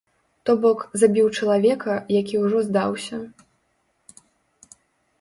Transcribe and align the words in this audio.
То 0.49 0.53
бок, 0.63 0.79
забіў 1.01 1.27
чалавека, 1.37 1.93
які 2.17 2.35
ўжо 2.47 2.65
здаўся. 2.71 3.23